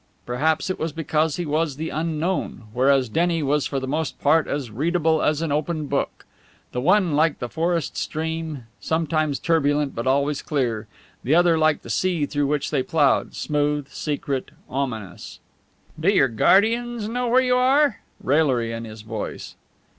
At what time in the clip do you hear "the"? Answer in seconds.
1.75-1.91, 3.79-3.85, 6.71-6.81, 7.37-7.47, 11.23-11.35, 11.83-11.89